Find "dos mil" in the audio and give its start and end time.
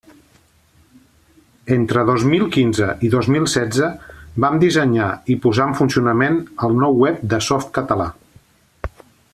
2.07-2.45, 3.15-3.45